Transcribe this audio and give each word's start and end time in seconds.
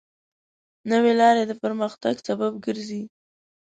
نوې 0.91 1.13
لارې 1.21 1.43
د 1.47 1.51
پرمختګ 1.63 2.15
سبب 2.27 2.51
ګرځي. 2.65 3.03